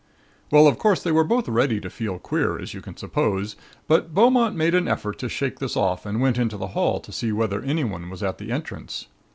[0.51, 3.55] "Of course they were both ready to feel queer, as you can suppose,
[3.87, 7.11] but Beaumont made an effort to shake this off and went into the hall to
[7.11, 9.05] see whether anyone was at the entrance.